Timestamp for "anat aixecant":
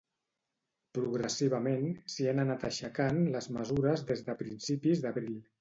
2.45-3.23